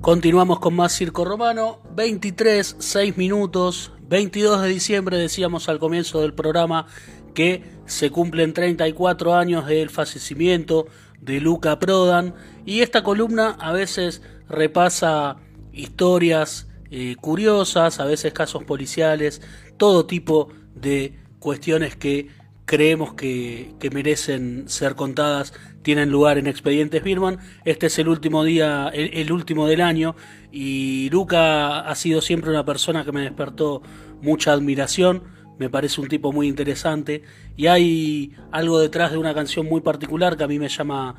[0.00, 6.34] Continuamos con más Circo Romano, 23, 6 minutos, 22 de diciembre decíamos al comienzo del
[6.34, 6.86] programa
[7.34, 10.86] que se cumplen 34 años del fallecimiento
[11.20, 12.34] de Luca Prodan.
[12.64, 15.36] Y esta columna a veces repasa
[15.72, 19.42] historias eh, curiosas, a veces casos policiales,
[19.76, 22.28] todo tipo de cuestiones que
[22.68, 27.38] creemos que, merecen ser contadas tienen lugar en Expedientes Birman.
[27.64, 30.16] Este es el último día, el, último del año,
[30.50, 33.82] y Luca ha sido siempre una persona que me despertó
[34.20, 35.24] mucha admiración.
[35.58, 37.22] Me parece un tipo muy interesante
[37.56, 41.16] y hay algo detrás de una canción muy particular que a mí me llama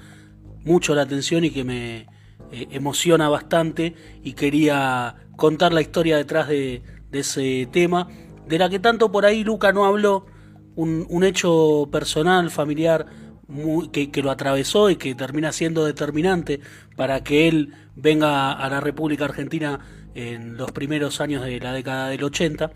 [0.64, 2.08] mucho la atención y que me
[2.52, 8.08] eh, emociona bastante y quería contar la historia detrás de, de ese tema,
[8.48, 10.26] de la que tanto por ahí Luca no habló,
[10.80, 13.06] un, hecho personal, familiar,
[13.92, 16.60] que, que, lo atravesó y que termina siendo determinante
[16.96, 19.80] para que él venga a la República Argentina
[20.16, 22.72] en los primeros años de la década del 80,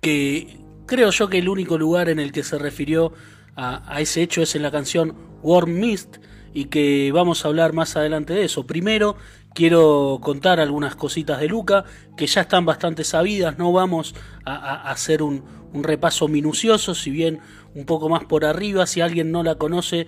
[0.00, 3.12] que creo yo que el único lugar en el que se refirió
[3.56, 6.16] a, ese hecho es en la canción Warm Mist
[6.54, 8.66] y que vamos a hablar más adelante de eso.
[8.66, 9.16] Primero
[9.54, 11.84] quiero contar algunas cositas de Luca
[12.16, 15.44] que ya están bastante sabidas, no vamos a, hacer un,
[15.74, 17.40] repaso minucioso, si bien
[17.74, 20.06] un poco más por arriba, si alguien no la conoce,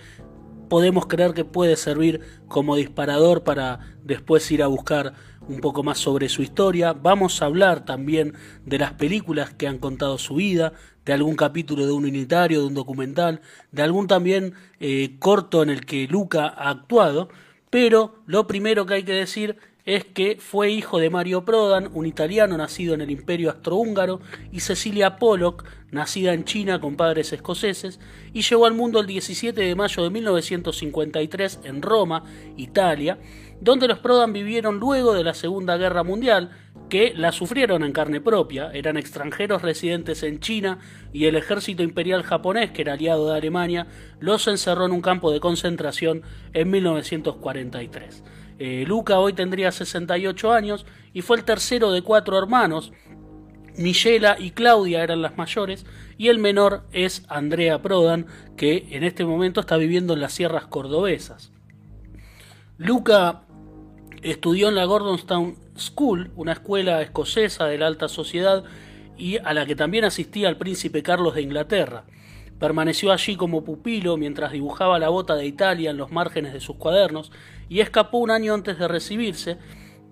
[0.68, 5.14] podemos creer que puede servir como disparador para después ir a buscar
[5.48, 6.92] un poco más sobre su historia.
[6.92, 10.72] Vamos a hablar también de las películas que han contado su vida,
[11.04, 13.40] de algún capítulo de un unitario, de un documental,
[13.72, 17.28] de algún también eh, corto en el que Luca ha actuado.
[17.70, 22.06] Pero lo primero que hay que decir es que fue hijo de Mario Prodan, un
[22.06, 28.00] italiano nacido en el Imperio Astrohúngaro, y Cecilia Pollock, nacida en China con padres escoceses,
[28.32, 32.24] y llegó al mundo el 17 de mayo de 1953 en Roma,
[32.56, 33.18] Italia,
[33.60, 36.50] donde los Prodan vivieron luego de la Segunda Guerra Mundial,
[36.88, 40.78] que la sufrieron en carne propia, eran extranjeros residentes en China
[41.12, 43.86] y el ejército imperial japonés, que era aliado de Alemania,
[44.20, 46.22] los encerró en un campo de concentración
[46.52, 48.22] en 1943.
[48.58, 52.92] Eh, Luca hoy tendría 68 años y fue el tercero de cuatro hermanos.
[53.76, 55.84] Michela y Claudia eran las mayores
[56.16, 58.26] y el menor es Andrea Prodan,
[58.56, 61.52] que en este momento está viviendo en las sierras cordobesas.
[62.78, 63.42] Luca
[64.22, 68.64] estudió en la Gordonstown School, una escuela escocesa de la alta sociedad
[69.16, 72.04] y a la que también asistía el príncipe Carlos de Inglaterra.
[72.58, 76.76] Permaneció allí como pupilo mientras dibujaba la bota de Italia en los márgenes de sus
[76.76, 77.32] cuadernos
[77.68, 79.58] y escapó un año antes de recibirse,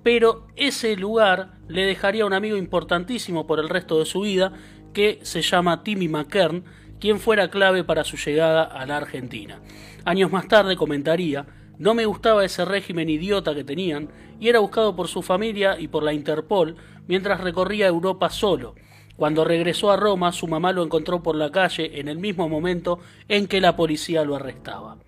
[0.02, 4.52] pero ese lugar le dejaría un amigo importantísimo por el resto de su vida
[4.92, 6.64] que se llama Timmy McKern,
[6.98, 9.60] quien fuera clave para su llegada a la Argentina.
[10.04, 11.46] Años más tarde comentaría
[11.78, 14.08] no me gustaba ese régimen idiota que tenían
[14.38, 16.76] y era buscado por su familia y por la Interpol
[17.08, 18.74] mientras recorría Europa solo.
[19.16, 22.98] Cuando regresó a Roma, su mamá lo encontró por la calle en el mismo momento
[23.28, 24.98] en que la policía lo arrestaba.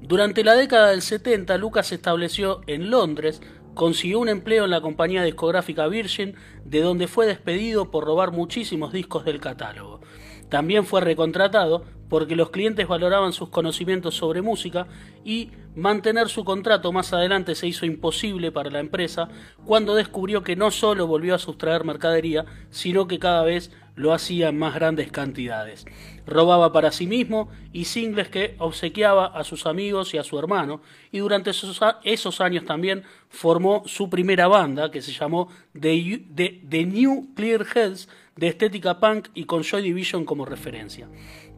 [0.00, 3.40] Durante la década del 70, Lucas se estableció en Londres,
[3.74, 6.34] consiguió un empleo en la compañía discográfica Virgin,
[6.64, 10.00] de donde fue despedido por robar muchísimos discos del catálogo.
[10.48, 14.86] También fue recontratado porque los clientes valoraban sus conocimientos sobre música
[15.24, 19.30] y mantener su contrato más adelante se hizo imposible para la empresa
[19.64, 24.50] cuando descubrió que no solo volvió a sustraer mercadería, sino que cada vez lo hacía
[24.50, 25.86] en más grandes cantidades.
[26.26, 30.82] Robaba para sí mismo y singles que obsequiaba a sus amigos y a su hermano,
[31.12, 36.24] y durante esos, años también formó su primera banda que se llamó The,
[36.68, 41.08] The New Clear Heads de estética punk y con Joy Division como referencia.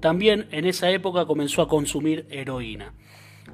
[0.04, 2.92] También en esa época comenzó a consumir heroína.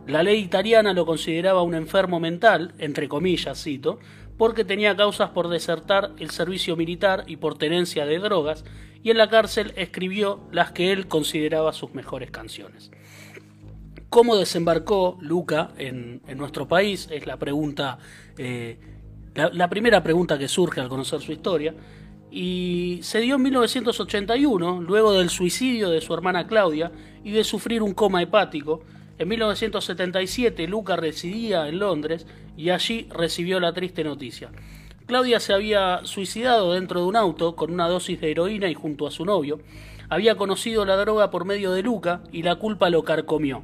[0.09, 4.01] La ley italiana lo consideraba un enfermo mental, entre comillas, cito,
[4.37, 8.65] porque tenía causas por desertar el servicio militar y por tenencia de drogas,
[9.01, 12.91] y en la cárcel escribió las que él consideraba sus mejores canciones.
[14.09, 17.07] ¿Cómo desembarcó Luca en, nuestro país?
[17.13, 17.99] Es la pregunta,
[18.37, 18.77] eh,
[19.35, 21.77] la primera pregunta que surge al conocer su historia
[22.31, 26.93] y se dio en 1981, luego del suicidio de su hermana Claudia
[27.25, 28.83] y de sufrir un coma hepático.
[29.19, 34.51] En 1977 Luca residía en Londres y allí recibió la triste noticia.
[35.07, 39.09] Claudia se había suicidado dentro de un auto con una dosis de heroína y junto
[39.09, 39.61] a su novio.
[40.09, 43.63] Había conocido la droga por medio de Luca y la culpa lo carcomió.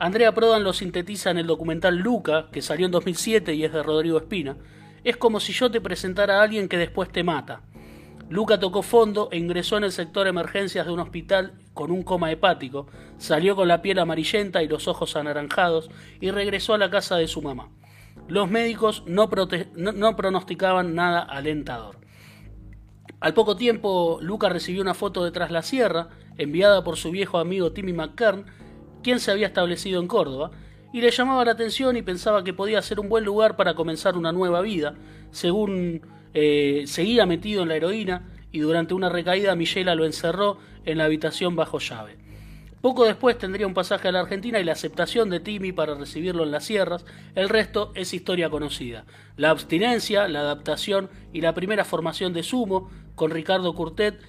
[0.00, 3.82] Andrea Prodan lo sintetiza en el documental Luca, que salió en 2007 y es de
[3.84, 4.56] Rodrigo Espina.
[5.04, 7.60] Es como si yo te presentara a alguien que después te mata.
[8.30, 12.30] Luca tocó fondo e ingresó en el sector emergencias de un hospital con un coma
[12.30, 12.86] hepático,
[13.18, 15.90] salió con la piel amarillenta y los ojos anaranjados
[16.20, 17.68] y regresó a la casa de su mamá.
[18.28, 19.28] los médicos no,
[19.74, 21.98] no pronosticaban nada alentador.
[23.20, 27.38] Al poco tiempo, Luca recibió una foto de Tras la Sierra, enviada por su viejo
[27.38, 28.46] amigo Timmy McKern,
[29.02, 30.50] quien se había establecido en Córdoba,
[30.92, 34.16] y le llamaba la atención y pensaba que podía ser un buen lugar para comenzar
[34.16, 34.94] una nueva vida,
[35.30, 36.02] según
[36.34, 41.04] eh, seguía metido en la heroína y durante una recaída Michela lo encerró en la
[41.04, 42.16] habitación bajo llave.
[42.80, 46.42] Poco después tendría un pasaje a la Argentina y la aceptación de Timmy para recibirlo
[46.42, 47.06] en las sierras.
[47.34, 49.06] El resto es historia conocida.
[49.38, 54.20] La abstinencia, la adaptación y la primera formación de Sumo, con Ricardo Curtet,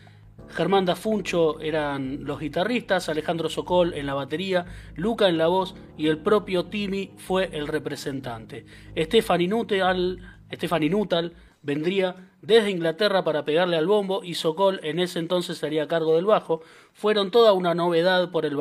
[0.50, 4.66] Germán Dafuncho eran los guitarristas, Alejandro Sokol en la batería,
[4.96, 8.66] Luca en la voz y el propio Timmy fue el representante.
[8.96, 10.22] Nuttall,
[10.90, 11.34] Nuttall
[11.66, 16.16] vendría desde Inglaterra para pegarle al bombo y Sokol en ese entonces sería a cargo
[16.16, 16.62] del bajo.
[16.94, 18.56] Fueron toda una novedad por el,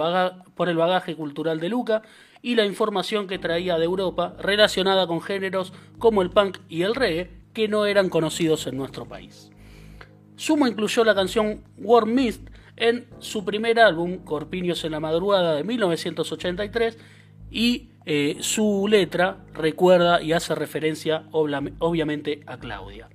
[0.55, 2.03] por el bagaje cultural de Luca
[2.41, 6.95] y la información que traía de Europa relacionada con géneros como el punk y el
[6.95, 9.51] reggae que no eran conocidos en nuestro país.
[10.37, 15.63] Sumo incluyó la canción Warm Mist en su primer álbum, Corpiños en la Madrugada de
[15.63, 16.99] 1983,
[17.55, 23.09] y eh, su letra recuerda y hace referencia obviamente a Claudia.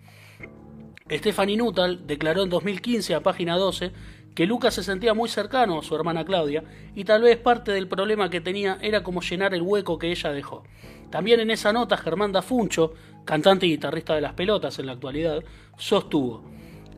[1.11, 3.91] Stephanie Nuttall declaró en 2015 a página 12
[4.33, 6.63] que Lucas se sentía muy cercano a su hermana Claudia
[6.95, 10.31] y tal vez parte del problema que tenía era como llenar el hueco que ella
[10.31, 10.63] dejó.
[11.09, 12.93] También en esa nota Germán Dafuncho,
[13.25, 15.43] cantante y guitarrista de las pelotas en la actualidad,
[15.77, 16.43] sostuvo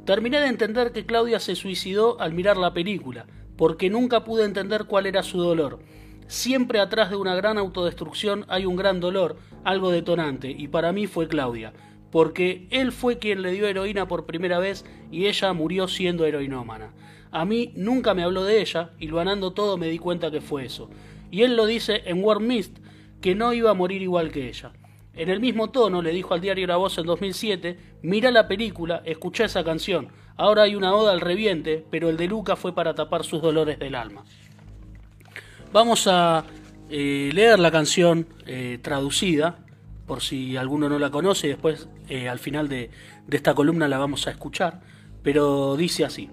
[0.05, 4.85] Terminé de entender que Claudia se suicidó al mirar la película, porque nunca pude entender
[4.85, 5.79] cuál era su dolor.
[6.31, 9.35] Siempre atrás de una gran autodestrucción hay un gran dolor,
[9.65, 11.73] algo detonante, y para mí fue Claudia,
[12.09, 16.93] porque él fue quien le dio heroína por primera vez y ella murió siendo heroinómana.
[17.31, 20.63] A mí nunca me habló de ella, y luanando todo me di cuenta que fue
[20.63, 20.89] eso.
[21.31, 22.77] Y él lo dice en War Mist,
[23.19, 24.71] que no iba a morir igual que ella.
[25.13, 29.01] En el mismo tono le dijo al diario La Voz en 2007, mira la película,
[29.03, 30.07] escucha esa canción,
[30.37, 33.79] ahora hay una oda al reviente, pero el de Luca fue para tapar sus dolores
[33.79, 34.23] del alma.
[35.73, 36.43] Vamos a
[36.89, 39.59] eh, leer la canción eh, traducida,
[40.05, 42.89] por si alguno no la conoce, después eh, al final de,
[43.25, 44.81] de esta columna la vamos a escuchar,
[45.23, 46.29] pero dice así.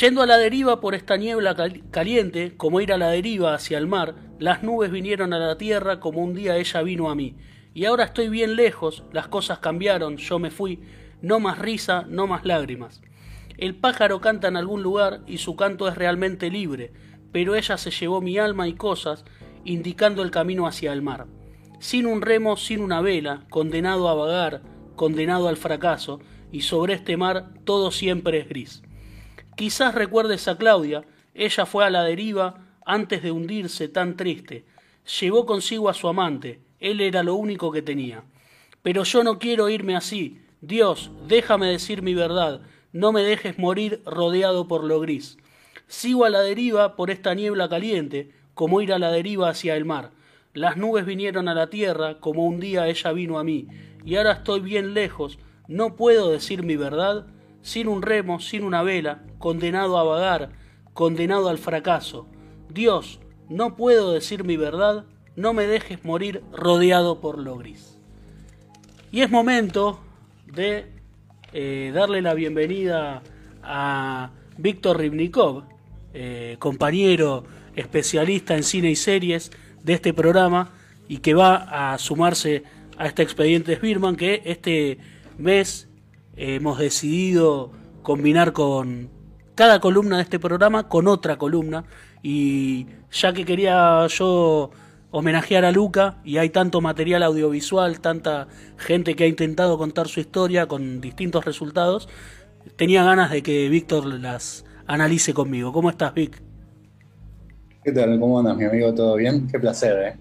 [0.00, 1.56] Yendo a la deriva por esta niebla
[1.90, 5.98] caliente, como ir a la deriva hacia el mar, las nubes vinieron a la tierra
[5.98, 7.34] como un día ella vino a mí.
[7.74, 10.78] Y ahora estoy bien lejos, las cosas cambiaron, yo me fui,
[11.22, 13.02] no más risa, no más lágrimas.
[13.58, 16.92] El pájaro canta en algún lugar y su canto es realmente libre,
[17.32, 19.24] pero ella se llevó mi alma y cosas,
[19.64, 21.26] indicando el camino hacia el mar.
[21.80, 24.62] Sin un remo, sin una vela, condenado a vagar,
[24.94, 26.20] condenado al fracaso,
[26.52, 28.82] y sobre este mar todo siempre es gris.
[29.56, 34.66] Quizás recuerdes a Claudia, ella fue a la deriva antes de hundirse tan triste.
[35.20, 38.24] Llevó consigo a su amante, él era lo único que tenía.
[38.82, 40.40] Pero yo no quiero irme así.
[40.60, 42.60] Dios, déjame decir mi verdad,
[42.92, 45.38] no me dejes morir rodeado por lo gris.
[45.92, 49.84] Sigo a la deriva por esta niebla caliente, como ir a la deriva hacia el
[49.84, 50.12] mar.
[50.54, 53.68] Las nubes vinieron a la tierra, como un día ella vino a mí,
[54.02, 57.26] y ahora estoy bien lejos, no puedo decir mi verdad,
[57.60, 60.52] sin un remo, sin una vela, condenado a vagar,
[60.94, 62.26] condenado al fracaso.
[62.70, 65.04] Dios, no puedo decir mi verdad,
[65.36, 68.00] no me dejes morir rodeado por lo gris.
[69.10, 70.00] Y es momento
[70.46, 70.86] de
[71.52, 73.22] eh, darle la bienvenida
[73.62, 75.64] a Víctor Ribnikov,
[76.14, 79.50] eh, compañero especialista en cine y series
[79.82, 80.72] de este programa
[81.08, 82.64] y que va a sumarse
[82.96, 84.98] a este expediente Birman que este
[85.38, 85.88] mes
[86.36, 89.10] hemos decidido combinar con
[89.54, 91.84] cada columna de este programa con otra columna.
[92.22, 94.70] Y ya que quería yo
[95.10, 100.20] homenajear a Luca y hay tanto material audiovisual, tanta gente que ha intentado contar su
[100.20, 102.08] historia con distintos resultados,
[102.76, 105.72] tenía ganas de que Víctor las analice conmigo.
[105.72, 106.42] ¿Cómo estás, Vic?
[107.84, 108.18] ¿Qué tal?
[108.20, 108.94] ¿Cómo andas, mi amigo?
[108.94, 109.48] ¿Todo bien?
[109.48, 110.16] Qué placer, ¿eh?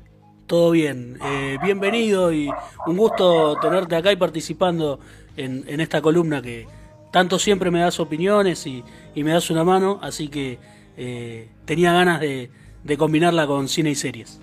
[0.48, 1.18] Todo bien.
[1.24, 2.50] Eh, bienvenido y
[2.88, 5.00] un gusto tenerte acá y participando
[5.38, 6.68] en, esta columna que
[7.12, 8.84] tanto siempre me das opiniones y,
[9.16, 10.60] me das una mano, así que
[10.98, 12.50] eh, tenía ganas de,
[12.98, 14.40] combinarla con cine y series.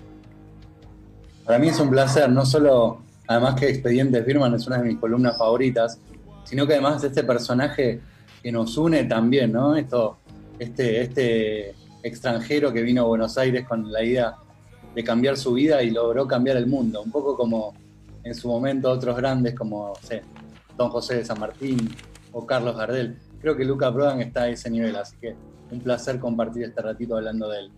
[1.45, 4.97] Para mí es un placer, no solo, además que Expedientes Firman es una de mis
[4.97, 5.99] columnas favoritas,
[6.43, 8.01] sino que además este personaje
[8.41, 9.75] que nos une también, ¿no?
[9.75, 10.17] Esto,
[10.57, 14.35] este, este extranjero que vino a Buenos Aires con la idea
[14.95, 17.73] de cambiar su vida y logró cambiar el mundo, un poco como
[18.23, 19.93] en su momento otros grandes como,
[20.77, 21.89] Don José de San Martín
[22.31, 23.17] o Carlos Gardel.
[23.41, 25.35] Creo que Luca Prodan está a ese nivel, así que
[25.71, 27.71] un placer compartir este ratito hablando de él.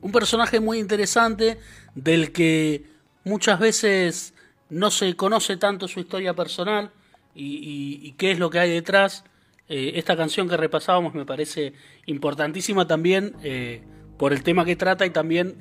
[0.00, 1.58] Un personaje muy interesante
[1.94, 2.84] del que
[3.24, 4.34] muchas veces
[4.68, 6.90] no se conoce tanto su historia personal
[7.34, 9.24] y, qué es lo que hay detrás.
[9.68, 11.72] Eh, esta canción que repasábamos me parece
[12.06, 13.82] importantísima también eh,
[14.18, 15.56] por el tema que trata y también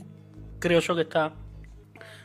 [0.60, 1.34] creo yo que está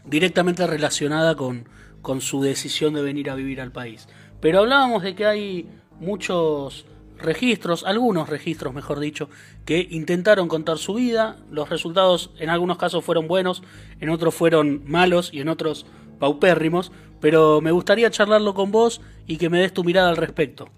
[0.04, 1.68] directamente relacionada con,
[2.02, 4.08] con su decisión de venir a vivir al país.
[4.40, 5.68] Pero hablábamos de que hay
[5.98, 6.86] muchos
[7.18, 9.28] registros, algunos registros mejor dicho,
[9.64, 11.36] que intentaron contar su vida.
[11.50, 13.62] Los resultados en algunos casos fueron buenos,
[14.00, 15.86] en otros fueron malos y en otros
[16.18, 16.92] paupérrimos.
[17.20, 20.68] Pero me gustaría charlarlo con vos y que me des tu mirada al respecto.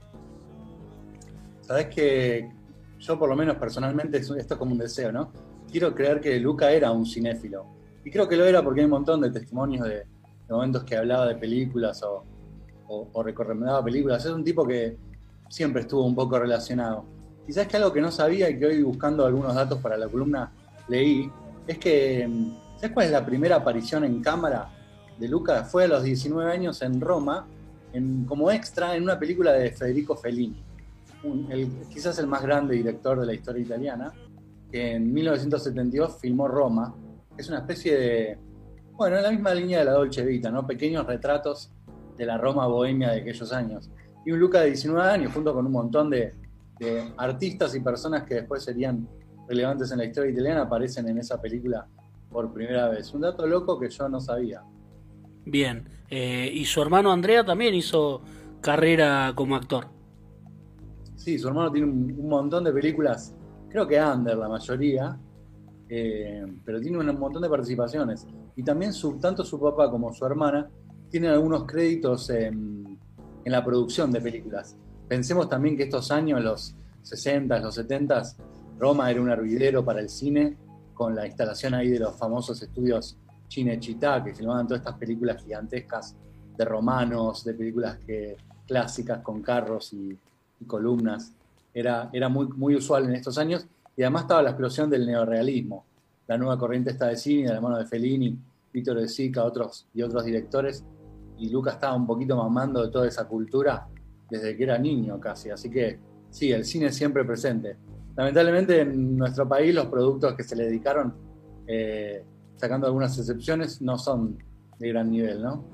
[1.69, 2.51] Sabes que
[2.99, 5.31] yo por lo menos personalmente, esto es como un deseo, ¿no?
[5.71, 7.67] Quiero creer que Luca era un cinéfilo.
[8.03, 10.07] Y creo que lo era porque hay un montón de testimonios de,
[10.49, 12.25] momentos que hablaba de películas o,
[12.89, 14.25] o, recomendaba películas.
[14.25, 14.97] Es un tipo que
[15.51, 17.05] siempre estuvo un poco relacionado.
[17.45, 20.51] Quizás que algo que no sabía y que hoy buscando algunos datos para la columna
[20.89, 21.31] leí,
[21.67, 24.71] es que, mm, ¿sabes cuál es la primera aparición en cámara
[25.19, 25.65] de Luca?
[25.65, 27.47] Fue a los 19 años en Roma,
[27.93, 30.65] en, como extra en una película de Federico Fellini,
[31.93, 34.13] quizás el más grande director de la historia italiana,
[34.71, 36.95] que en 1972 filmó Roma,
[37.37, 38.39] es una especie de,
[38.93, 40.67] bueno, en la misma línea de la Dolce Vita, ¿no?
[40.67, 41.73] Pequeños retratos
[42.17, 43.91] de la Roma bohemia de aquellos años
[44.29, 46.35] y un Luca de 19 años, junto con un montón de,
[47.17, 49.09] artistas y personas que después serían
[49.49, 51.89] relevantes en la historia italiana, aparecen en esa película
[52.31, 53.13] por primera vez.
[53.15, 54.63] Un dato loco que yo no sabía.
[55.45, 58.23] Bien, eh, y su hermano Andrea también hizo
[58.61, 59.89] carrera como actor.
[61.19, 63.35] Sí, su hermano tiene un, montón de películas,
[63.69, 65.19] creo que under la mayoría,
[65.89, 68.25] eh, pero tiene un montón de participaciones.
[68.55, 70.71] Y también su, tanto su papá como su hermana
[71.11, 72.99] tienen algunos créditos en
[73.45, 74.77] la producción de películas.
[75.09, 78.23] Pensemos también que estos años, los 60, los 70,
[78.79, 80.57] Roma era un hervidero para el cine,
[80.95, 83.19] con la instalación ahí de los famosos estudios
[83.51, 86.15] Cinecittà, que filmaban todas estas películas gigantescas
[86.57, 88.37] de romanos, de películas que,
[88.69, 90.17] clásicas con carros y,
[90.67, 91.33] columnas.
[91.73, 93.67] Era, era muy, muy usual en estos años.
[93.97, 95.85] Y además estaba la explosión del neorealismo,
[96.27, 98.38] la nueva corriente esta de cine, de la mano de Fellini,
[98.73, 100.85] Víctor de Sica otros, y otros directores
[101.38, 103.87] y Lucas estaba un poquito mamando de toda esa cultura
[104.29, 105.50] desde que era niño casi.
[105.50, 105.99] Así que
[106.31, 107.77] sí, el cine siempre presente.
[108.17, 111.15] Lamentablemente en nuestro país los productos que se le dedicaron,
[111.67, 112.25] eh,
[112.57, 114.37] sacando algunas excepciones, no son
[114.79, 115.65] de gran nivel, ¿no?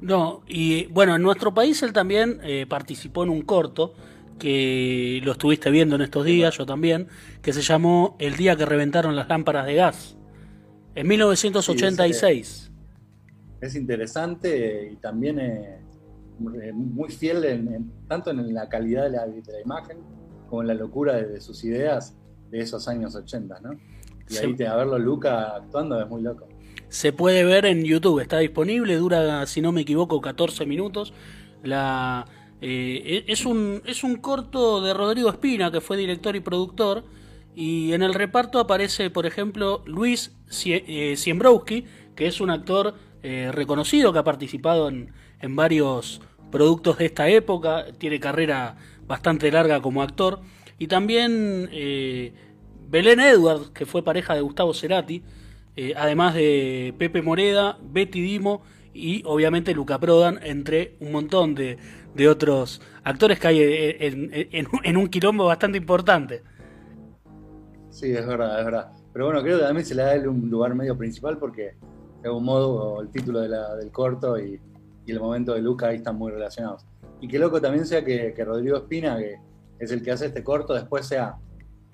[0.00, 3.92] No, y bueno, en nuestro país él también eh, participó en un corto
[4.40, 7.06] que lo estuviste viendo en estos días, yo también,
[7.42, 10.16] que se llamó El día que reventaron las lámparas de gas,
[10.96, 12.70] en 1986
[13.60, 15.80] es interesante y también eh,
[16.72, 19.26] muy fiel tanto en la calidad de la,
[19.64, 19.98] imagen
[20.48, 22.16] como en la locura de, sus ideas
[22.50, 23.78] de esos años 80, ¿no?
[24.28, 26.48] Y ahí te, a verlo Luca actuando es muy loco.
[26.88, 31.12] Se puede ver en YouTube, está disponible, dura, si no me equivoco, 14 minutos.
[31.62, 32.26] La,
[32.60, 37.04] eh, e, es, un, es un corto de Rodrigo Espina, que fue director y productor,
[37.54, 40.32] y en el reparto aparece, por ejemplo, Luis
[40.64, 45.12] eh, Siembrowski, que es un actor eh, reconocido que ha participado en,
[45.42, 48.76] varios productos de esta época, tiene carrera
[49.06, 50.40] bastante larga como actor,
[50.78, 51.70] y también
[52.88, 55.22] Belén Edwards, que fue pareja de Gustavo Cerati,
[55.96, 58.62] además de Pepe Moreda, Betty Dimo
[58.92, 61.78] y obviamente Luca Prodan, entre un montón de,
[62.28, 66.42] otros actores que hay en, en, un quilombo bastante importante.
[67.90, 68.92] Sí, es verdad, es verdad.
[69.12, 71.74] Pero bueno, creo que también se le da un lugar medio principal porque
[72.22, 74.60] de algún modo el título del corto y,
[75.06, 76.86] el momento de Luca ahí están muy relacionados.
[77.20, 79.40] Y qué loco también sea que, Rodrigo Espina, que
[79.80, 81.36] es el que hace este corto, después sea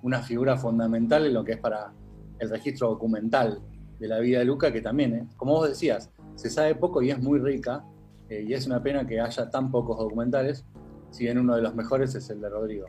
[0.02, 1.94] una figura fundamental en lo que es para
[2.38, 3.62] el registro documental
[3.98, 5.26] de la vida de Luca, que también, ¿eh?
[5.38, 7.86] como vos decías, se sabe poco y es muy rica,
[8.28, 10.64] eh, y es una pena que haya tan pocos documentales,
[11.10, 12.88] si bien uno de los mejores es el de Rodrigo.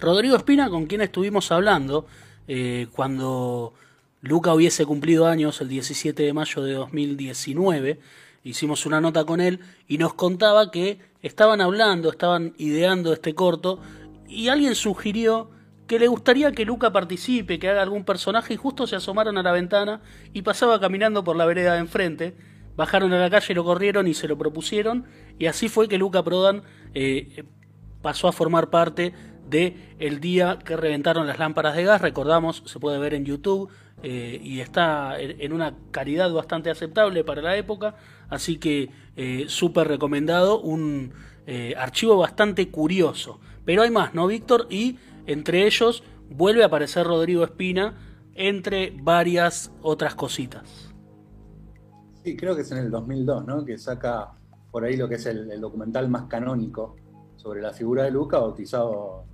[0.00, 2.06] Rodrigo Espina, con quien estuvimos hablando
[2.46, 3.72] eh, cuando
[4.20, 8.00] Luca hubiese cumplido años el 17 de mayo de 2019.
[8.42, 13.80] Hicimos una nota con él y nos contaba que estaban hablando, estaban ideando este corto
[14.28, 15.50] y alguien sugirió
[15.86, 19.42] que le gustaría que Luca participe, que haga algún personaje y justo se asomaron a
[19.42, 20.00] la ventana
[20.32, 22.36] y pasaba caminando por la vereda de enfrente.
[22.76, 25.06] Bajaron a la calle, lo corrieron y se lo propusieron
[25.38, 26.62] y así fue que Luca Prodan
[26.94, 27.44] eh,
[28.02, 29.12] pasó a formar parte
[29.48, 32.00] de el día que reventaron las lámparas de gas.
[32.00, 33.70] Recordamos, se puede ver en YouTube,
[34.06, 37.94] eh, y está en una calidad bastante aceptable para la época,
[38.28, 41.14] así que eh, súper recomendado, un
[41.46, 43.40] eh, archivo bastante curioso.
[43.64, 44.66] Pero hay más, ¿no, Víctor?
[44.68, 47.94] Y entre ellos vuelve a aparecer Rodrigo Espina,
[48.34, 50.93] entre varias otras cositas.
[52.24, 53.64] Sí, creo que es en el 2002, ¿no?
[53.66, 54.32] Que saca
[54.70, 56.96] por ahí lo que es el, documental más canónico
[57.36, 59.26] sobre la figura de Luca, bautizado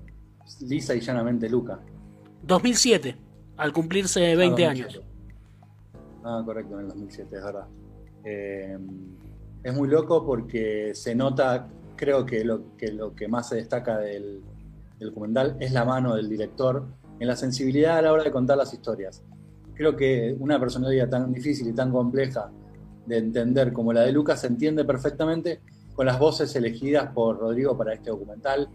[0.63, 1.81] lisa y llanamente Luca.
[2.43, 3.17] 2007,
[3.59, 5.01] al cumplirse 20 ah, años.
[6.25, 7.67] Ah, correcto, en el 2007, es verdad.
[8.25, 8.79] Eh,
[9.63, 13.99] es muy loco porque se nota, creo que lo que, lo que más se destaca
[13.99, 14.43] del,
[14.99, 16.85] documental es la mano del director
[17.21, 19.23] en la sensibilidad a la hora de contar las historias.
[19.75, 22.51] Creo que una personalidad tan difícil y tan compleja
[23.11, 25.61] de entender como la de Lucas se entiende perfectamente
[25.95, 28.69] con las voces elegidas por Rodrigo para este documental,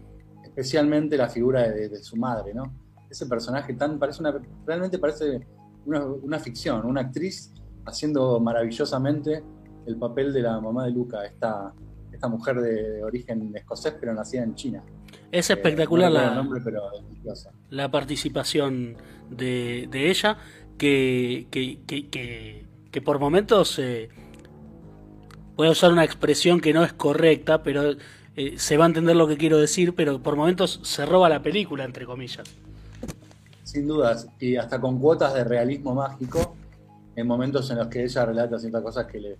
[0.44, 2.72] especialmente la figura de, su madre, ¿no?
[3.10, 5.40] Ese personaje tan parece una realmente parece
[5.84, 7.52] una, una ficción, una actriz
[7.84, 9.42] haciendo maravillosamente
[9.86, 11.72] el papel de la mamá de Luca, esta,
[12.12, 14.82] esta mujer de, origen escocés pero nacida en China.
[15.30, 16.46] Es espectacular la,
[17.70, 18.96] la participación
[19.30, 20.38] de, ella,
[20.78, 24.08] que, que, por momentos, eh,
[25.56, 27.96] voy a usar una expresión que no es correcta, pero
[28.36, 31.42] eh, se va a entender lo que quiero decir, pero por momentos se roba la
[31.42, 32.46] película, entre comillas.
[33.64, 36.54] Sin dudas, y hasta con cuotas de realismo mágico,
[37.16, 39.36] en momentos en los que ella relata ciertas cosas que le,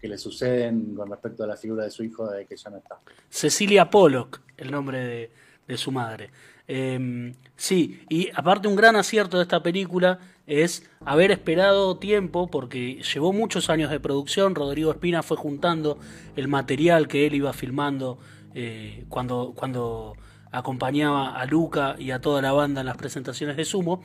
[0.00, 2.78] que le suceden con respecto a la figura de su hijo de que ya no
[2.78, 2.98] está.
[3.30, 5.30] Cecilia Pollock, el nombre
[5.66, 6.28] de, su madre.
[6.66, 13.02] Em, sí, y aparte un gran acierto de esta película es haber esperado tiempo, porque
[13.02, 15.98] llevó muchos años de producción, Rodrigo Espina fue juntando
[16.36, 18.18] el material que él iba filmando
[18.54, 20.14] eh, cuando, cuando
[20.50, 24.02] acompañaba a Luca y a toda la banda en las presentaciones de Sumo,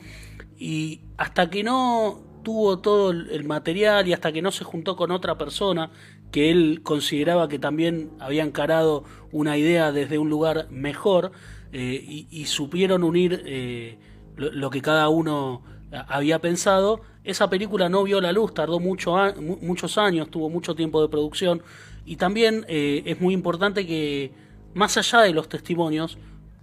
[0.56, 5.10] y hasta que no tuvo todo el material y hasta que no se juntó con
[5.10, 5.90] otra persona
[6.30, 11.32] que él consideraba que también había encarado una idea desde un lugar mejor
[11.72, 13.98] eh, y, supieron unir eh,
[14.36, 19.16] lo, que cada uno había pensado, esa película no vio la luz, tardó mucho,
[19.60, 21.62] muchos años, tuvo mucho tiempo de producción
[22.04, 24.32] y también eh, es muy importante que
[24.74, 26.18] más allá de los testimonios,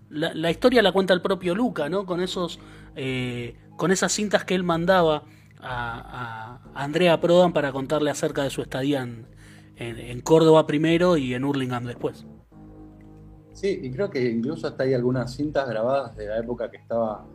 [0.09, 2.05] la, historia la cuenta el propio Luca, ¿no?
[2.05, 2.59] Con esos,
[3.75, 5.23] con esas cintas que él mandaba
[5.65, 9.01] a, Andrea Prodan para contarle acerca de su estadía
[9.77, 12.25] en, Córdoba primero y en Hurlingham después.
[13.53, 17.25] Sí, y creo que incluso hasta hay algunas cintas grabadas de la época que estaba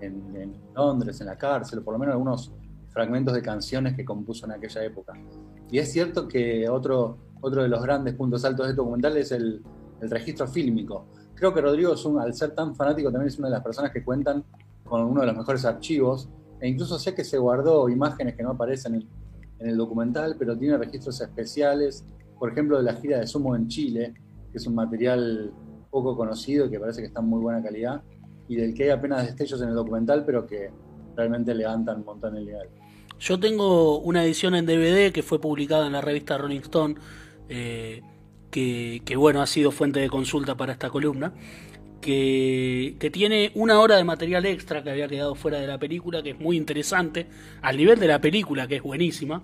[0.00, 2.52] en, Londres, en la cárcel, o por lo menos algunos
[2.88, 5.12] fragmentos de canciones que compuso en aquella época.
[5.70, 9.32] Y es cierto que otro, otro de los grandes puntos altos de este documental es
[9.32, 9.62] el,
[10.00, 11.06] registro fílmico.
[11.34, 14.44] Creo que Rodrigo, al ser tan fanático, también es una de las personas que cuentan
[14.84, 16.28] con uno de los mejores archivos
[16.60, 19.08] e incluso sé que se guardó imágenes que no aparecen en,
[19.60, 22.04] el documental, pero tiene registros especiales,
[22.38, 24.14] por ejemplo, de la gira de Sumo en Chile,
[24.52, 25.52] que es un material
[25.90, 28.00] poco conocido y que parece que está en muy buena calidad,
[28.48, 30.70] y del que hay apenas destellos en el documental, pero que
[31.16, 32.68] realmente levantan un montón el nivel.
[33.20, 36.94] Yo tengo una edición en DVD que fue publicada en la revista Rolling Stone,
[37.48, 38.02] eh,
[38.50, 41.34] que, que, bueno, ha sido fuente de consulta para esta columna
[42.00, 46.30] que, tiene una hora de material extra que había quedado fuera de la película, que
[46.30, 47.26] es muy interesante,
[47.62, 49.42] al nivel de la película, que es buenísima,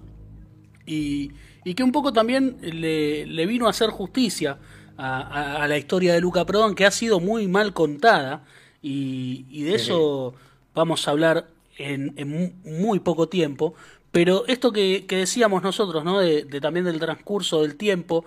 [0.86, 1.30] y,
[1.74, 4.58] que un poco también le, vino a hacer justicia
[4.96, 8.44] a, la historia de Luca Prodan, que ha sido muy mal contada,
[8.86, 10.34] y, de eso
[10.74, 13.74] vamos a hablar en, muy poco tiempo.
[14.10, 16.20] Pero esto que, decíamos nosotros, ¿no?
[16.20, 18.24] De, también del transcurso del tiempo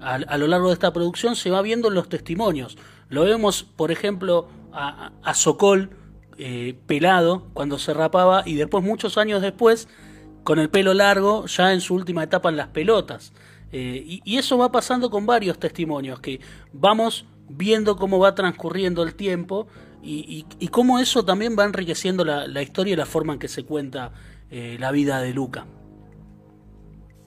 [0.00, 2.76] a, a, lo largo de esta producción, se va viendo en los testimonios.
[3.08, 5.90] Lo vemos, por ejemplo, a, a Sokol
[6.42, 9.88] eh, pelado cuando se rapaba y después, muchos años después,
[10.42, 13.34] con el pelo largo, ya en su última etapa en las pelotas.
[13.72, 16.40] Eh, y, eso va pasando con varios testimonios, que
[16.72, 19.66] vamos viendo cómo va transcurriendo el tiempo
[20.02, 24.12] y, cómo eso también va enriqueciendo la, historia y la forma en que se cuenta
[24.50, 25.66] eh, la vida de Luca.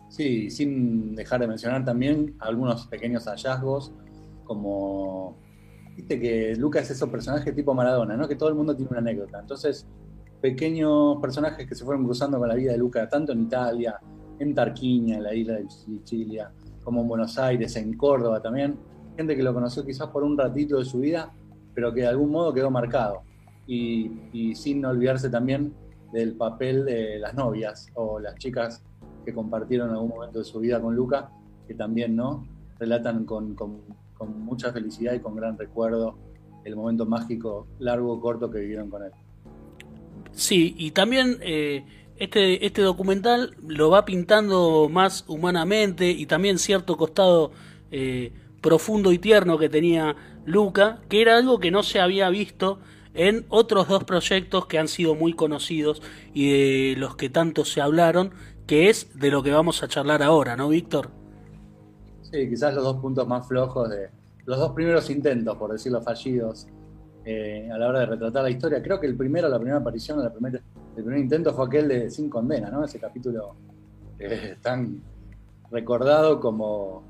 [0.09, 3.91] Sí, sin dejar de mencionar también algunos pequeños hallazgos,
[4.43, 5.37] como
[5.95, 8.27] Viste que Lucas es ese personaje tipo Maradona, ¿no?
[8.27, 9.39] Que todo el mundo tiene una anécdota.
[9.39, 9.85] Entonces,
[10.41, 13.99] pequeños personajes que se fueron cruzando con la vida de Luca, tanto en Italia,
[14.39, 16.51] en Tarquinia, en la isla de Sicilia,
[16.83, 18.75] como en Buenos Aires, en Córdoba también.
[19.15, 21.31] Gente que lo conoció quizás por un ratito de su vida,
[21.73, 23.21] pero que de algún modo quedó marcado.
[23.65, 25.73] Y, sin olvidarse también
[26.11, 28.83] del papel de las novias o las chicas
[29.25, 31.29] que compartieron algún momento de su vida con Luca,
[31.67, 32.45] que también no
[32.77, 33.55] relatan con
[34.37, 36.17] mucha felicidad y con gran recuerdo
[36.65, 39.11] el momento mágico, largo o corto que vivieron con él.
[40.31, 41.85] Sí, y también eh,
[42.17, 47.51] este, este documental lo va pintando más humanamente y también cierto costado
[47.91, 48.31] eh,
[48.61, 52.79] profundo y tierno que tenía Luca, que era algo que no se había visto
[53.13, 56.01] en otros dos proyectos que han sido muy conocidos
[56.33, 58.31] y de los que tanto se hablaron,
[58.65, 61.09] que es de lo que vamos a charlar ahora, ¿no, Víctor?
[62.21, 64.09] Sí, quizás los dos puntos más flojos de
[64.45, 66.67] los dos primeros intentos, por decirlo fallidos,
[67.25, 68.81] eh, a la hora de retratar la historia.
[68.81, 70.61] Creo que el primero, la primera aparición, primer,
[70.97, 72.83] el primer intento fue aquel de Sin Condena, ¿no?
[72.83, 73.55] Ese capítulo
[74.19, 75.01] eh, tan
[75.71, 77.03] recordado como,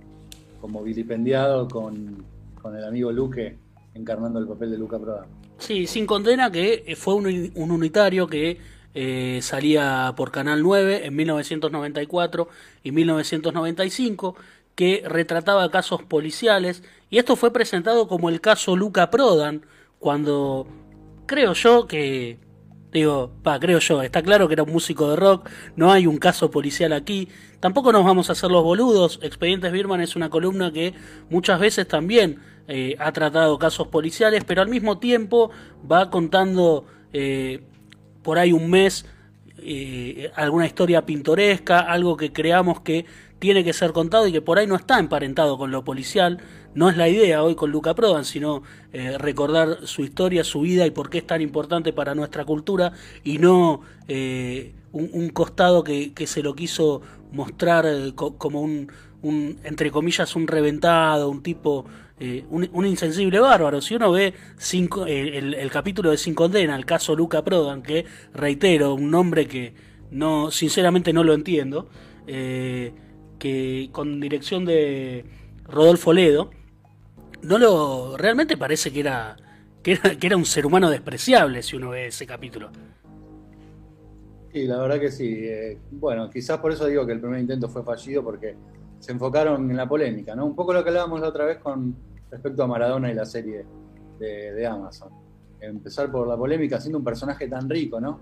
[0.62, 2.24] como vilipendiado con,
[2.64, 3.58] con, el amigo Luque
[3.94, 5.26] encarnando el papel de Luca Prodan.
[5.60, 8.58] Sí, Sin Condena, que fue un, un unitario que
[8.96, 12.48] eh, salía por Canal 9 en 1994
[12.84, 14.36] y 1995,
[14.76, 19.66] que retrataba casos policiales, y esto fue presentado como el caso Luca Prodan,
[20.00, 20.68] cuando
[21.26, 22.40] creo yo que
[22.92, 26.18] digo, pa, creo yo, está claro que era un músico de rock, no hay un
[26.18, 27.28] caso policial aquí,
[27.60, 30.94] tampoco nos vamos a hacer los boludos, Expedientes Birman es una columna que
[31.32, 35.52] muchas veces también eh, ha tratado casos policiales, pero al mismo tiempo
[35.90, 37.62] va contando eh,
[38.22, 39.06] por ahí un mes
[39.58, 43.06] eh, alguna historia pintoresca, algo que creamos que
[43.40, 46.40] tiene que ser contado y que por ahí no está emparentado con lo policial.
[46.74, 48.64] No es la idea hoy con Luca Prodan, sino
[49.20, 53.38] recordar su historia, su vida y por qué es tan importante para nuestra cultura y
[53.38, 58.88] no un, costado que, se lo quiso mostrar como un,
[59.64, 61.86] entre comillas, un reventado, un tipo,
[62.20, 63.82] un, insensible bárbaro.
[63.82, 68.94] Si uno ve cinco, el, capítulo de Sin Condena, el caso Luca Prodan, que reitero,
[68.94, 69.74] un nombre que
[70.12, 71.90] no, sinceramente no lo entiendo,
[72.26, 75.26] que con dirección de
[75.66, 76.52] Rodolfo Ledo,
[77.42, 79.36] no lo realmente parece que era,
[79.82, 82.72] que era un ser humano despreciable si uno ve ese capítulo.
[84.54, 85.28] Sí, la verdad que sí.
[85.28, 88.56] Eh, bueno, quizás por eso digo que el primer intento fue fallido porque
[89.04, 90.46] se enfocaron en la polémica, ¿no?
[90.46, 91.94] Un poco lo que hablábamos la otra vez con
[92.32, 93.66] respecto a Maradona y la serie
[94.18, 95.10] de, de Amazon.
[95.60, 98.18] Empezar por la polémica siendo un personaje tan rico, ¿no?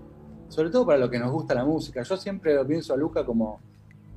[0.48, 2.02] Sobre todo para lo que nos gusta la música.
[2.02, 3.60] Yo siempre lo pienso a Luca como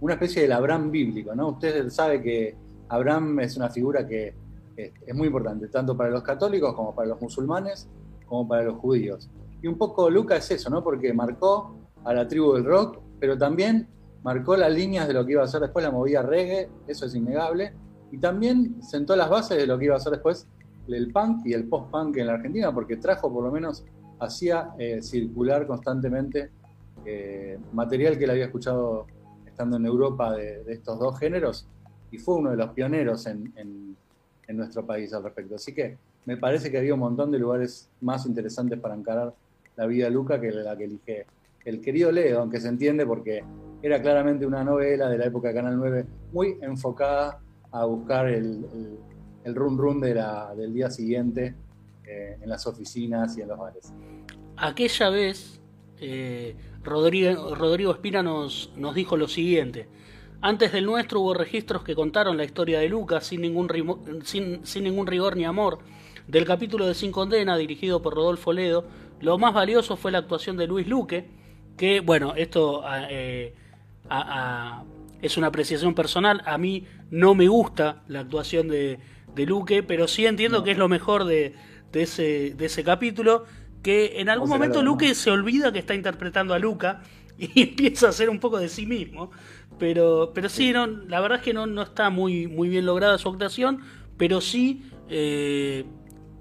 [0.01, 1.49] una especie del Abraham bíblico, ¿no?
[1.49, 2.57] Usted sabe que
[2.89, 4.33] Abraham es una figura que
[4.75, 7.87] es, muy importante, tanto para los católicos como para los musulmanes,
[8.25, 9.29] como para los judíos.
[9.61, 10.83] Y un poco Luca es eso, ¿no?
[10.83, 13.87] Porque marcó a la tribu del rock, pero también
[14.25, 17.13] marcó las líneas de lo que iba a ser después la movida reggae, eso es
[17.13, 17.73] innegable,
[18.11, 20.47] y también sentó las bases de lo que iba a ser después
[20.87, 23.85] el punk y el post-punk en la Argentina, porque trajo por lo menos,
[24.19, 26.49] hacía eh, circular constantemente
[27.05, 29.05] eh, material que él había escuchado
[29.45, 31.67] estando en Europa de, estos dos géneros
[32.09, 33.95] y fue uno de los pioneros en,
[34.47, 35.55] nuestro país al respecto.
[35.55, 39.35] Así que me parece que había un montón de lugares más interesantes para encarar
[39.75, 41.25] la vida de Luca que la que elige
[41.63, 43.43] el querido Leo, aunque se entiende porque
[43.81, 47.39] era claramente una novela de la época de Canal 9 muy enfocada
[47.71, 48.65] a buscar el,
[49.43, 51.55] el, run run de la, del día siguiente
[52.05, 53.93] eh, en las oficinas y en los bares.
[54.57, 55.61] Aquella vez
[55.99, 59.87] eh, Rodrigo, Rodrigo Espina nos, nos dijo lo siguiente.
[60.41, 63.67] Antes del nuestro hubo registros que contaron la historia de Lucas sin ningún,
[64.23, 65.79] sin, ningún rigor ni amor.
[66.27, 68.85] Del capítulo de Sin Condena, dirigido por Rodolfo Ledo,
[69.21, 71.25] lo más valioso fue la actuación de Luis Luque,
[71.77, 73.55] que, bueno, esto eh,
[75.21, 76.41] es una apreciación personal.
[76.45, 78.99] A mí no me gusta la actuación de,
[79.33, 81.53] de Luque, pero sí entiendo que es lo mejor de,
[81.91, 83.45] de, ese, de ese capítulo
[83.85, 87.03] que en algún momento Luke se olvida que está interpretando a Luca
[87.37, 89.29] y empieza a hacer un poco de sí mismo.
[89.77, 93.17] Pero, pero sí, No, la verdad es que no, no está muy, muy bien lograda
[93.17, 93.81] su actuación,
[94.17, 95.85] pero sí eh,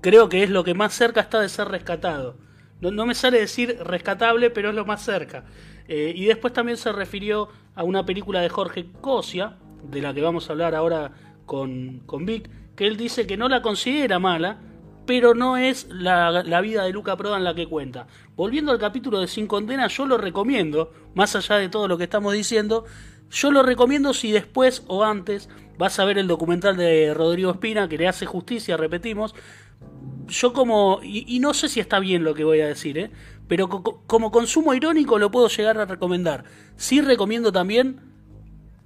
[0.01, 2.39] creo que es lo que más cerca está de ser rescatado.
[2.81, 5.45] No, no me sale decir rescatable, pero es lo más cerca.
[5.89, 10.23] Eh, y después también se refirió a una película de Jorge Cosia, de la que
[10.23, 11.13] vamos a hablar ahora
[11.47, 14.59] con, con Vic, que él dice que no la considera mala,
[15.07, 18.07] pero no es la, vida de Luca Prodan la que cuenta.
[18.37, 22.05] Volviendo al capítulo de Sin Condena, yo lo recomiendo, más allá de todo lo que
[22.05, 22.85] estamos diciendo,
[23.31, 27.89] yo lo recomiendo si después o antes vas a ver el documental de Rodrigo Espina,
[27.89, 29.35] que le hace justicia, repetimos.
[30.29, 33.11] Yo como, y, no sé si está bien lo que voy a decir, ¿eh?
[33.49, 36.45] Pero como consumo irónico lo puedo llegar a recomendar.
[36.77, 38.01] Sí recomiendo también,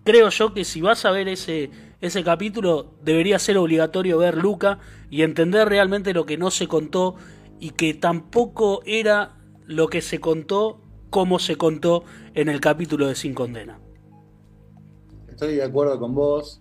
[0.04, 4.78] creo yo que si vas a ver ese, ese capítulo debería ser obligatorio ver Luca
[5.10, 7.16] y entender realmente lo que no se contó
[7.60, 13.14] y que tampoco era lo que se contó como se contó en el capítulo de
[13.14, 13.78] Sin Condena.
[15.28, 16.60] Estoy de acuerdo con vos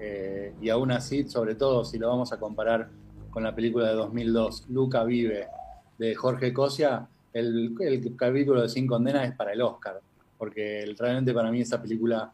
[0.00, 2.90] eh, y aún así, sobre todo si lo vamos a comparar
[3.30, 5.48] con la película de 2002, Luca Vive,
[5.98, 10.00] de Jorge Cosia, el, el capítulo de Sin Condena es para el Oscar,
[10.38, 12.32] porque realmente para mí esa película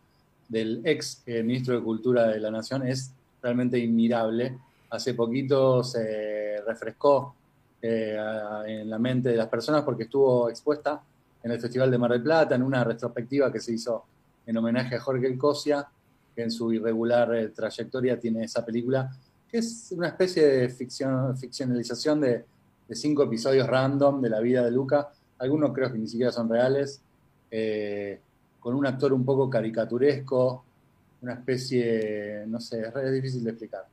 [0.49, 4.59] del ex eh, ministro de Cultura de la Nación es realmente inmirable.
[4.91, 7.35] Hace poquito se refrescó
[7.81, 8.17] eh,
[8.67, 11.01] en la mente de las personas porque estuvo expuesta
[11.43, 14.05] en el Festival de Mar del Plata, en una retrospectiva que se hizo
[14.45, 15.89] en homenaje a Jorge Cosia,
[16.35, 19.11] que en su irregular eh, trayectoria tiene esa película,
[19.49, 22.45] que es una especie de ficción, ficcionalización de,
[22.95, 27.03] cinco episodios random de la vida de Luca, algunos creo que ni siquiera son reales,
[27.51, 28.21] eh,
[28.59, 30.65] con un actor un poco caricaturesco,
[31.23, 33.87] una especie, no sé, es, difícil de explicar.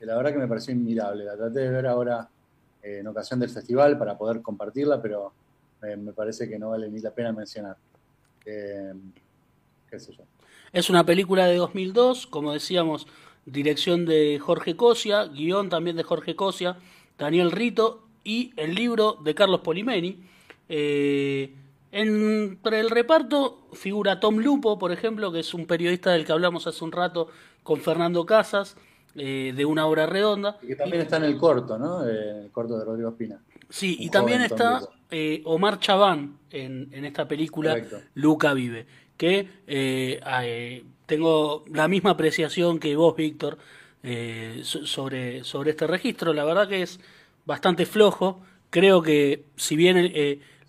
[0.00, 2.28] La verdad que me pareció inmirable, la traté de ver ahora
[2.82, 5.32] eh, en ocasión del festival para poder compartirla, pero
[5.82, 7.76] me parece que no vale ni la pena mencionar.
[8.42, 10.24] qué sé yo.
[10.72, 13.06] Es una película de 2002, como decíamos,
[13.46, 16.78] dirección de Jorge Cosia, guion también de Jorge Cosia,
[17.18, 20.18] Daniel Rito y el libro de Carlos Polimeni.
[20.68, 21.54] Eh,
[21.92, 26.66] entre el reparto figura Tom Lupo, por ejemplo, que es un periodista del que hablamos
[26.66, 27.28] hace un rato
[27.62, 28.76] con Fernando Casas,
[29.14, 30.58] eh, de una obra redonda.
[30.62, 32.04] Y que también está en el corto, ¿no?
[32.08, 33.40] Eh, el corto de Rodrigo Espina.
[33.68, 34.80] Sí, y también está
[35.44, 37.76] Omar Chaván en, en esta película
[38.14, 43.58] Luca Vive que eh, eh, tengo la misma apreciación que vos, Víctor,
[44.02, 46.32] eh, sobre, sobre este registro.
[46.32, 47.00] La verdad que es
[47.46, 48.40] bastante flojo.
[48.70, 50.12] Creo que si bien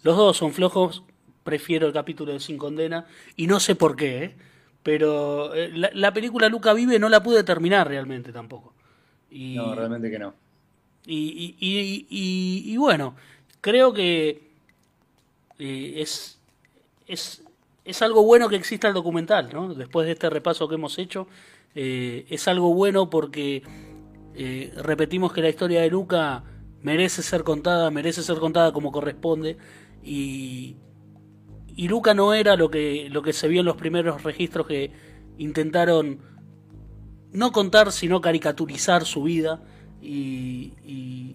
[0.04, 1.04] los dos son flojos,
[1.44, 4.36] prefiero el capítulo de Sin Condena y no sé por qué,
[4.84, 8.74] pero la, película Luca Vive no la pude terminar realmente tampoco.
[9.32, 10.34] Y, no, realmente que no.
[11.06, 13.16] Y, y, y bueno,
[13.62, 14.52] creo que
[15.58, 16.40] es,
[17.08, 17.46] es
[17.86, 19.74] es algo bueno que exista el documental, ¿no?
[19.74, 21.28] Después de este repaso que hemos hecho,
[21.76, 23.62] eh, es algo bueno porque
[24.34, 26.44] eh, repetimos que la historia de Luca
[26.86, 29.58] merece ser contada, merece ser contada como corresponde
[30.04, 30.76] y,
[31.76, 34.92] y Luca no era lo que, lo que se vio en los primeros registros que
[35.40, 36.20] intentaron
[37.32, 39.64] no contar sino caricaturizar su vida
[40.00, 40.74] y,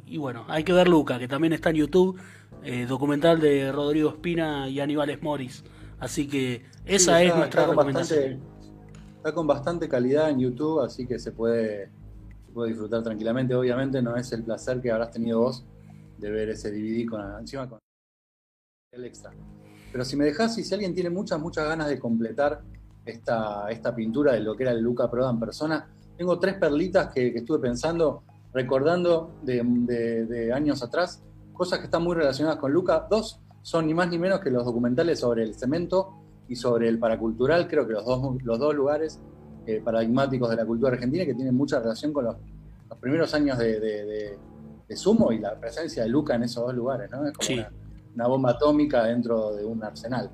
[0.07, 2.21] y, bueno, hay que ver Luca, que también está en YouTube,
[2.63, 5.65] eh, documental de Rodrigo Espina y Aníbales Morris.
[5.99, 8.41] Así que esa es nuestra recomendación.
[9.17, 11.91] está con bastante calidad en YouTube, así que se puede,
[12.51, 13.55] puede disfrutar tranquilamente.
[13.55, 15.65] Obviamente no es el placer que habrás tenido vos
[16.19, 17.79] de ver ese DVD con encima con
[18.93, 19.33] el extra.
[19.93, 22.63] Pero si me dejás, y si alguien tiene muchas, muchas ganas de completar
[23.05, 27.29] esta, esta pintura de lo que era el Luca Prodan persona, tengo tres perlitas que,
[27.29, 29.63] estuve pensando, recordando de,
[30.29, 33.07] de, años atrás, cosas que están muy relacionadas con Luca.
[33.11, 36.99] Dos son ni más ni menos que los documentales sobre el cemento y sobre el
[36.99, 39.21] paracultural, creo que los dos, los dos lugares
[39.77, 42.37] eh, paradigmáticos de la cultura argentina que tienen mucha relación con los,
[43.01, 44.37] primeros años de,
[44.95, 47.25] Sumo y la presencia de Luca en esos dos lugares, ¿no?
[47.25, 47.65] Es como
[48.15, 50.29] una, bomba atómica dentro de un arsenal.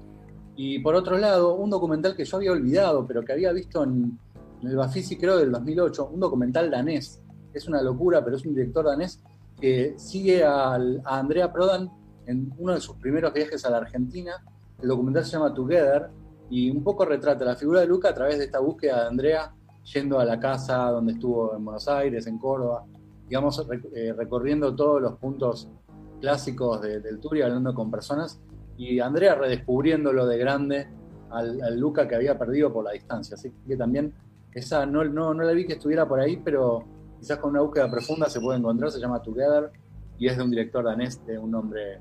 [0.57, 4.18] Y por otro lado, un documental que yo había olvidado, pero que había visto en,
[4.62, 7.20] el Bafisi, creo, del 2008, un documental danés.
[7.53, 9.22] Es una locura, pero es un director danés
[9.61, 11.90] que sigue a Andrea Prodan
[12.27, 14.42] en uno de sus primeros viajes a la Argentina.
[14.81, 16.09] El documental se llama Together
[16.50, 19.52] y un poco retrata la figura de Luca a través de esta búsqueda de Andrea
[19.92, 22.85] yendo a la casa donde estuvo en Buenos Aires, en Córdoba,
[23.28, 25.68] digamos, eh, recorriendo todos los puntos
[26.20, 28.40] clásicos del tour y hablando con personas.
[28.76, 30.88] Y Andrea redescubriéndolo de grande
[31.30, 33.35] al, Luca que había perdido por la distancia.
[33.35, 34.12] Así que también
[34.52, 36.85] esa no, no, no la vi que estuviera por ahí, pero
[37.20, 38.90] quizás con una búsqueda profunda se puede encontrar.
[38.90, 39.70] Se llama Together
[40.18, 42.00] y es de un director danés de un nombre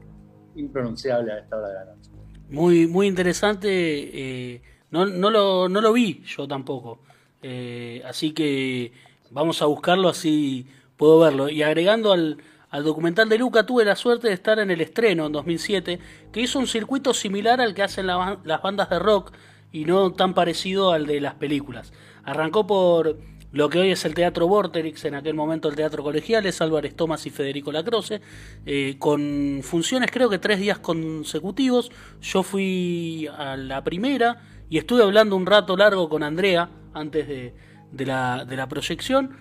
[0.56, 2.15] impronunciable a esta hora de la noche.
[2.50, 3.70] Muy, muy interesante.
[3.72, 7.00] Eh, no, no, lo, no lo vi yo tampoco.
[7.42, 8.92] Eh, así que
[9.32, 11.50] vamos a buscarlo así puedo verlo.
[11.50, 12.38] Y agregando al,
[12.70, 16.00] al documental de Luca, tuve la suerte de estar en el estreno en 2007,
[16.32, 19.32] que hizo un circuito similar al que hacen las bandas de rock
[19.72, 21.94] y no tan parecido al de las películas.
[22.24, 23.20] Arrancó por
[23.56, 27.26] lo que hoy es el Teatro Vorterix, en aquel momento el Teatro Colegiales, Álvarez Tomás
[27.26, 28.20] y Federico Lacroce,
[28.66, 31.90] eh, con funciones creo que tres días consecutivos.
[32.22, 38.06] Yo fui a la primera y estuve hablando un rato largo con Andrea antes de,
[38.06, 39.38] la, proyección.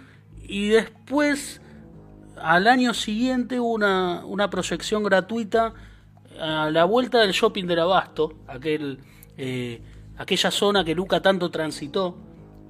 [0.46, 1.60] Y después,
[2.40, 5.74] al año siguiente, una, una proyección gratuita
[6.38, 9.00] a la vuelta del shopping del Abasto, aquel,
[9.36, 9.82] eh,
[10.16, 12.16] aquella zona que Luca tanto transitó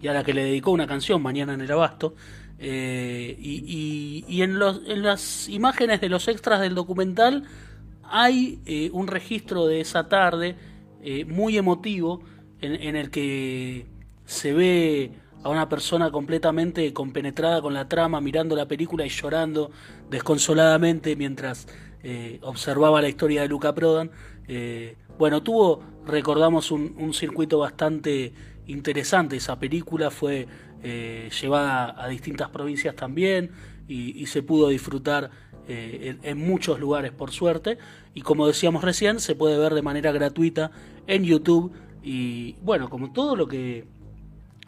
[0.04, 2.14] y a la que le dedicó una canción, Mañana en el Abasto.
[2.58, 7.44] Eh, y, en, las imágenes de los extras del documental
[8.02, 10.56] hay eh, un registro de esa tarde
[11.02, 12.20] eh, muy emotivo
[12.60, 13.86] en, el que
[14.26, 15.12] se ve
[15.42, 19.70] a una persona completamente compenetrada con la trama, mirando la película y llorando
[20.10, 21.66] desconsoladamente mientras
[22.42, 24.10] observaba la historia de Luca Prodan.
[25.18, 28.34] bueno, tuvo, recordamos, un circuito bastante
[28.66, 30.46] interesante esa película, fue
[30.82, 33.50] eh, llevada a distintas provincias también
[33.88, 35.30] y, se pudo disfrutar
[35.68, 37.78] eh, en, muchos lugares por suerte
[38.14, 40.70] y como decíamos recién se puede ver de manera gratuita
[41.06, 41.72] en YouTube
[42.02, 43.86] Y bueno, como todo lo que,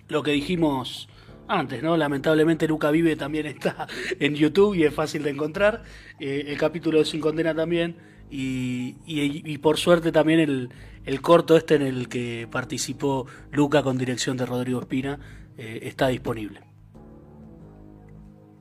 [0.08, 1.08] lo que dijimos
[1.48, 1.96] antes, ¿no?
[1.96, 3.86] Lamentablemente Luca Vive también está
[4.18, 5.82] en YouTube y es fácil de encontrar.
[6.18, 7.96] Eh, el capítulo de Sin Condena también.
[8.28, 10.70] Y, y, por suerte también el,
[11.04, 15.20] el, corto este en el que participó Luca con dirección de Rodrigo Espina
[15.56, 16.60] eh, está disponible.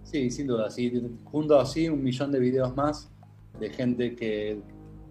[0.04, 0.93] Sí, sin duda, sí.
[1.23, 3.12] Junto así un millón de videos más
[3.60, 4.60] de gente que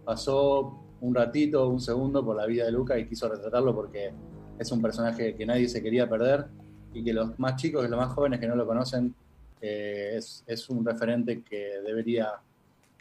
[0.05, 4.13] pasó un ratito, un segundo por la vida de Luca y quiso retratarlo porque
[4.59, 6.47] es un personaje que nadie se quería perder
[6.93, 9.15] y que los más chicos y los más jóvenes que no lo conocen
[9.61, 12.29] eh, es, un referente que debería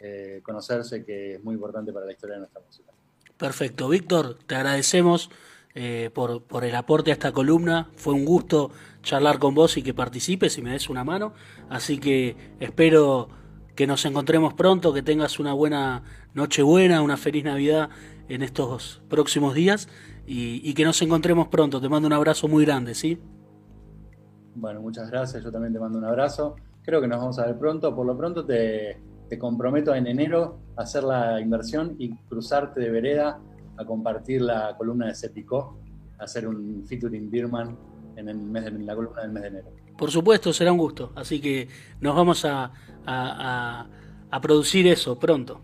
[0.06, 2.92] eh, conocerse, que es muy importante para la historia de nuestra música.
[3.38, 5.30] Perfecto, Víctor, te agradecemos
[5.74, 7.88] eh, por, por, el aporte a esta columna.
[7.96, 8.70] Fue un gusto
[9.02, 11.32] charlar con vos y que participes y me des una mano.
[11.70, 13.30] Así que espero
[13.74, 16.02] que nos encontremos pronto, que tengas una buena
[16.34, 17.88] Nochebuena, una feliz Navidad
[18.28, 19.88] en estos próximos días
[20.26, 21.80] y, y que nos encontremos pronto.
[21.80, 23.18] Te mando un abrazo muy grande, ¿sí?
[24.54, 25.42] Bueno, muchas gracias.
[25.42, 26.56] Yo también te mando un abrazo.
[26.82, 27.96] Creo que nos vamos a ver pronto.
[27.96, 29.00] Por lo pronto te,
[29.38, 33.40] comprometo en enero a hacer la inversión y cruzarte de vereda
[33.76, 35.76] a compartir la columna de Cepicó,
[36.18, 37.76] a hacer un featuring Birman
[38.16, 39.66] en, el mes de, la columna del mes de enero.
[39.98, 41.12] Por supuesto, será un gusto.
[41.16, 41.68] Así que
[42.00, 42.70] nos vamos a,
[43.06, 45.60] a, producir eso pronto.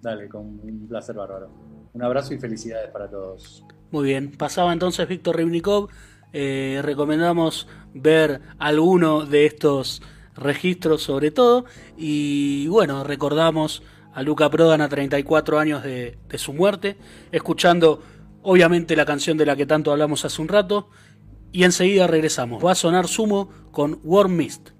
[0.00, 1.50] Dale, con un placer bárbaro.
[1.92, 3.64] Un abrazo y felicidades para todos.
[3.90, 4.32] Muy bien.
[4.32, 5.88] Pasaba entonces Víctor Rivnikov
[6.32, 10.02] eh, recomendamos ver alguno de estos
[10.38, 11.64] registros sobre todo.
[11.96, 16.96] Y bueno, recordamos a Luca Prodan a 34 años de, de su muerte,
[17.32, 18.02] escuchando
[18.42, 20.88] obviamente la canción de la que tanto hablamos hace un rato.
[21.50, 22.64] Y enseguida regresamos.
[22.64, 24.70] Va a sonar Sumo con Warm Mist.